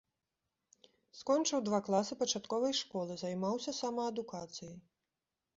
Скончыў 1.19 1.59
два 1.67 1.79
класы 1.89 2.17
пачатковай 2.23 2.73
школы, 2.81 3.13
займаўся 3.23 3.71
самаадукацыяй. 3.81 4.77